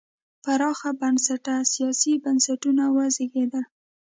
[0.43, 3.65] پراخ بنسټه سیاسي بنسټونه وزېږېدل.